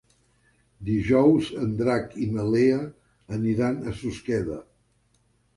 [0.87, 2.81] Dijous en Drac i na Lea
[3.39, 4.59] aniran a Susqueda.